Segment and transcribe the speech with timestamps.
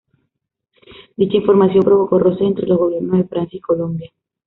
[1.15, 4.11] Dicha información provocó roces entre los gobiernos de Francia y Colombia.